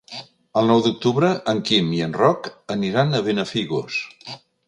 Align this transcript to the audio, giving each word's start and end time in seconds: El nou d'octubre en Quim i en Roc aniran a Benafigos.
El 0.61 0.69
nou 0.69 0.79
d'octubre 0.85 1.29
en 1.53 1.61
Quim 1.67 1.91
i 1.99 2.01
en 2.07 2.17
Roc 2.21 2.49
aniran 2.77 3.13
a 3.19 3.23
Benafigos. 3.29 4.01